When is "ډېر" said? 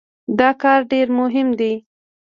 0.91-1.07